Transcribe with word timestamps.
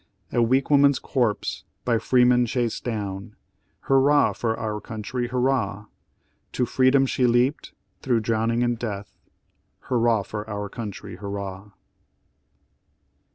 A 0.31 0.41
weak 0.41 0.71
woman's 0.71 0.97
corpse, 0.97 1.63
by 1.85 1.99
freemen 1.99 2.47
chased 2.47 2.83
down; 2.83 3.35
Hurrah 3.81 4.33
for 4.33 4.57
our 4.57 4.81
country! 4.81 5.27
hurrah! 5.27 5.85
To 6.53 6.65
freedom 6.65 7.05
she 7.05 7.27
leaped, 7.27 7.73
through 8.01 8.21
drowning 8.21 8.63
and 8.63 8.79
death 8.79 9.13
Hurrah 9.81 10.23
for 10.23 10.49
our 10.49 10.69
country! 10.69 11.17
hurrah!" 11.17 11.73